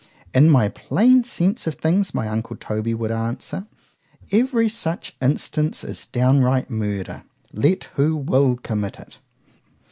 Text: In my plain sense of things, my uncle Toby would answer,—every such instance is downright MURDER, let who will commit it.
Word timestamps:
In 0.33 0.49
my 0.49 0.67
plain 0.67 1.23
sense 1.23 1.67
of 1.67 1.75
things, 1.75 2.11
my 2.11 2.27
uncle 2.27 2.55
Toby 2.55 2.95
would 2.95 3.11
answer,—every 3.11 4.67
such 4.67 5.15
instance 5.21 5.83
is 5.83 6.07
downright 6.07 6.71
MURDER, 6.71 7.21
let 7.53 7.83
who 7.93 8.15
will 8.17 8.55
commit 8.57 8.97
it. 8.97 9.19